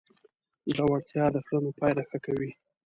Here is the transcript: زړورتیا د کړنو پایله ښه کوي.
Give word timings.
زړورتیا 0.73 1.25
د 1.31 1.37
کړنو 1.45 1.71
پایله 1.79 2.03
ښه 2.09 2.17
کوي. 2.25 2.51